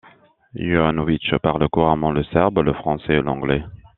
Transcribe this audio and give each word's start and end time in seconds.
Jovanović 0.55 1.31
parle 1.43 1.69
couramment 1.69 2.09
le 2.11 2.23
serbe, 2.23 2.57
le 2.63 2.73
français 2.73 3.13
et 3.13 3.21
l'anglais. 3.21 3.63